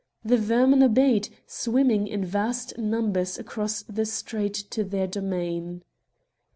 The 0.25 0.35
vermin 0.37 0.81
obeyed, 0.81 1.29
swimming 1.45 2.07
in 2.07 2.25
vast 2.25 2.73
Qumbers 2.75 3.37
across 3.37 3.83
the 3.83 4.07
strait 4.07 4.55
to 4.71 4.83
their 4.83 5.05
domain. 5.05 5.83